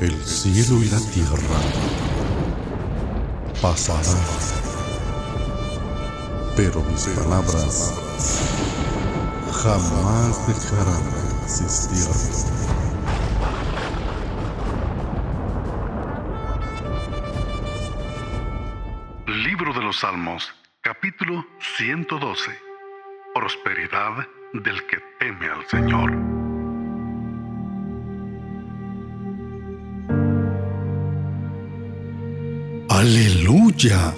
El 0.00 0.18
cielo 0.24 0.82
y 0.82 0.88
la 0.88 0.98
tierra 1.12 1.60
pasarán, 3.60 4.16
pero 6.56 6.80
mis 6.84 7.04
palabras 7.08 8.00
jamás 9.62 10.46
dejarán 10.48 11.04
de 11.04 11.44
existir. 11.44 12.08
Libro 19.26 19.74
de 19.74 19.82
los 19.82 19.98
Salmos, 19.98 20.50
capítulo 20.80 21.44
112. 21.76 22.58
Prosperidad 23.34 24.26
del 24.54 24.86
que 24.86 24.96
teme 25.18 25.50
al 25.50 25.66
Señor. 25.68 26.39
Aleluya. 33.00 34.14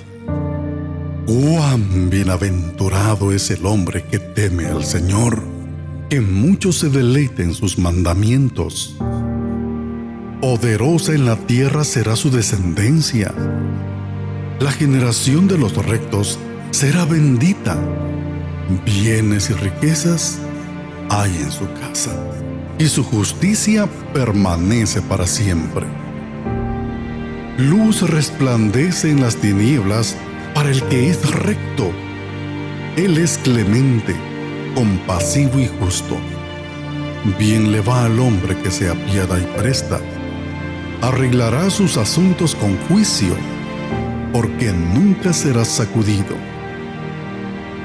Cuán 1.24 2.10
bienaventurado 2.10 3.30
es 3.30 3.48
el 3.52 3.64
hombre 3.64 4.04
que 4.10 4.18
teme 4.18 4.66
al 4.66 4.84
Señor, 4.84 5.40
que 6.10 6.20
mucho 6.20 6.72
se 6.72 6.88
deleite 6.88 7.44
en 7.44 7.54
sus 7.54 7.78
mandamientos. 7.78 8.96
Poderosa 10.40 11.12
en 11.12 11.26
la 11.26 11.36
tierra 11.36 11.84
será 11.84 12.16
su 12.16 12.32
descendencia. 12.32 13.32
La 14.58 14.72
generación 14.72 15.46
de 15.46 15.58
los 15.58 15.76
rectos 15.86 16.40
será 16.72 17.04
bendita. 17.04 17.78
Bienes 18.84 19.48
y 19.50 19.52
riquezas 19.52 20.40
hay 21.08 21.30
en 21.36 21.52
su 21.52 21.72
casa, 21.74 22.16
y 22.80 22.88
su 22.88 23.04
justicia 23.04 23.88
permanece 24.12 25.00
para 25.02 25.28
siempre. 25.28 25.86
Luz 27.58 28.00
resplandece 28.08 29.10
en 29.10 29.20
las 29.20 29.36
tinieblas 29.36 30.16
para 30.54 30.70
el 30.70 30.82
que 30.84 31.10
es 31.10 31.30
recto. 31.30 31.92
Él 32.96 33.18
es 33.18 33.36
clemente, 33.36 34.16
compasivo 34.74 35.58
y 35.58 35.68
justo. 35.78 36.16
Bien 37.38 37.70
le 37.70 37.82
va 37.82 38.06
al 38.06 38.18
hombre 38.20 38.56
que 38.56 38.70
se 38.70 38.88
apiada 38.88 39.38
y 39.38 39.44
presta. 39.58 40.00
Arreglará 41.02 41.68
sus 41.68 41.98
asuntos 41.98 42.54
con 42.54 42.78
juicio, 42.88 43.36
porque 44.32 44.72
nunca 44.72 45.34
será 45.34 45.66
sacudido. 45.66 46.34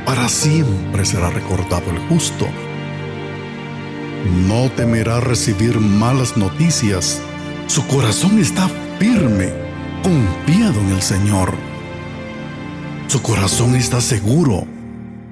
Para 0.06 0.30
siempre 0.30 1.04
será 1.04 1.30
recordado 1.30 1.92
el 1.92 2.00
justo. 2.08 2.48
No 4.48 4.70
temerá 4.72 5.20
recibir 5.20 5.78
malas 5.78 6.38
noticias. 6.38 7.22
Su 7.68 7.86
corazón 7.88 8.40
está 8.40 8.70
firme, 9.00 9.52
confiado 10.04 10.80
en 10.80 10.90
el 10.90 11.02
Señor. 11.02 11.54
Su 13.08 13.22
corazón 13.22 13.76
está 13.76 14.02
seguro, 14.02 14.66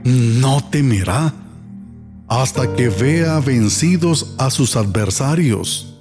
no 0.03 0.63
temerá 0.69 1.33
hasta 2.27 2.73
que 2.75 2.89
vea 2.89 3.39
vencidos 3.39 4.35
a 4.37 4.49
sus 4.49 4.75
adversarios. 4.75 5.97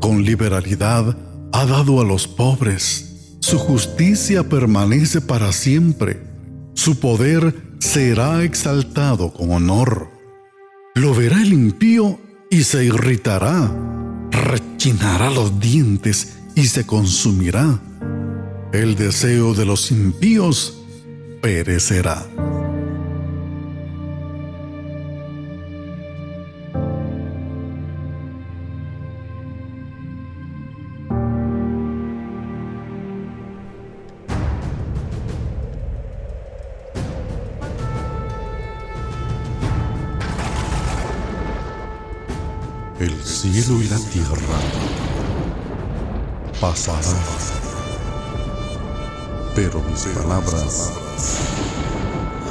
Con 0.00 0.24
liberalidad 0.24 1.16
ha 1.52 1.66
dado 1.66 2.00
a 2.00 2.04
los 2.04 2.26
pobres, 2.26 3.36
su 3.40 3.58
justicia 3.58 4.48
permanece 4.48 5.20
para 5.20 5.52
siempre, 5.52 6.22
su 6.74 6.98
poder 6.98 7.54
será 7.78 8.42
exaltado 8.42 9.32
con 9.32 9.50
honor. 9.52 10.08
Lo 10.94 11.14
verá 11.14 11.40
el 11.42 11.52
impío 11.52 12.18
y 12.50 12.64
se 12.64 12.84
irritará 12.84 13.70
rechinará 14.44 15.30
los 15.30 15.58
dientes 15.58 16.36
y 16.54 16.66
se 16.66 16.86
consumirá. 16.86 17.80
El 18.72 18.96
deseo 18.96 19.54
de 19.54 19.64
los 19.64 19.90
impíos 19.90 20.78
perecerá. 21.40 22.26
El 43.00 43.24
cielo 43.24 43.82
y 43.82 43.88
la 43.88 43.98
tierra 43.98 44.36
pasarán, 46.60 47.02
pero 49.52 49.80
mis 49.82 50.04
palabras 50.04 50.92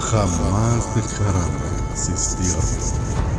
jamás 0.01 0.95
dejarán 0.95 1.49
de 1.49 1.93
existir. 1.93 3.32